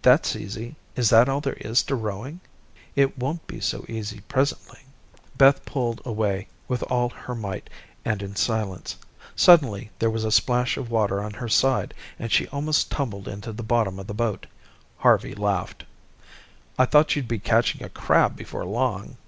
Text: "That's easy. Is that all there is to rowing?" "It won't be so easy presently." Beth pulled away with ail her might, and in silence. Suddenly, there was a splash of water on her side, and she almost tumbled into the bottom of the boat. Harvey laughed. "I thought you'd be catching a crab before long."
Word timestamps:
"That's 0.00 0.36
easy. 0.36 0.76
Is 0.96 1.10
that 1.10 1.28
all 1.28 1.42
there 1.42 1.52
is 1.52 1.82
to 1.82 1.94
rowing?" 1.94 2.40
"It 2.96 3.18
won't 3.18 3.46
be 3.46 3.60
so 3.60 3.84
easy 3.90 4.20
presently." 4.20 4.78
Beth 5.36 5.66
pulled 5.66 6.00
away 6.02 6.48
with 6.66 6.82
ail 6.90 7.10
her 7.10 7.34
might, 7.34 7.68
and 8.02 8.22
in 8.22 8.36
silence. 8.36 8.96
Suddenly, 9.36 9.90
there 9.98 10.08
was 10.08 10.24
a 10.24 10.32
splash 10.32 10.78
of 10.78 10.90
water 10.90 11.22
on 11.22 11.34
her 11.34 11.48
side, 11.50 11.92
and 12.18 12.32
she 12.32 12.48
almost 12.48 12.90
tumbled 12.90 13.28
into 13.28 13.52
the 13.52 13.62
bottom 13.62 13.98
of 13.98 14.06
the 14.06 14.14
boat. 14.14 14.46
Harvey 14.96 15.34
laughed. 15.34 15.84
"I 16.78 16.86
thought 16.86 17.14
you'd 17.14 17.28
be 17.28 17.38
catching 17.38 17.82
a 17.82 17.90
crab 17.90 18.36
before 18.36 18.64
long." 18.64 19.18